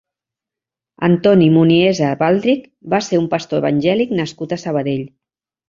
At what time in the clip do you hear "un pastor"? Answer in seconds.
3.21-3.63